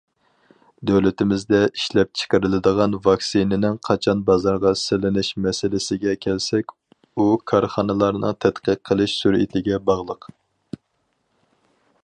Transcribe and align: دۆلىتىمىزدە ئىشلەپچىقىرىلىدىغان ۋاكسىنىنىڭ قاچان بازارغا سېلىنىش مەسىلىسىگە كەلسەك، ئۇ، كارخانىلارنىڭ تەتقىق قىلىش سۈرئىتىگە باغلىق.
دۆلىتىمىزدە 0.89 1.57
ئىشلەپچىقىرىلىدىغان 1.65 2.95
ۋاكسىنىنىڭ 3.07 3.75
قاچان 3.89 4.23
بازارغا 4.29 4.71
سېلىنىش 4.83 5.29
مەسىلىسىگە 5.47 6.15
كەلسەك، 6.27 6.73
ئۇ، 7.15 7.29
كارخانىلارنىڭ 7.53 8.35
تەتقىق 8.47 8.83
قىلىش 8.91 9.15
سۈرئىتىگە 9.19 9.81
باغلىق. 9.91 10.29